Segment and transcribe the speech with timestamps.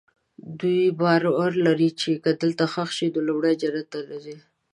[0.59, 1.89] دوی باور لري
[2.23, 4.37] که دلته ښخ شي نو لومړی جنت ته ننوځي.